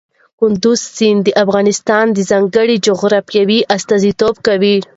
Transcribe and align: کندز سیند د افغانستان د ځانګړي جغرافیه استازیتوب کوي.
کندز 0.39 0.79
سیند 0.95 1.21
د 1.25 1.29
افغانستان 1.43 2.05
د 2.11 2.19
ځانګړي 2.31 2.75
جغرافیه 2.87 3.67
استازیتوب 3.75 4.35
کوي. 4.47 4.77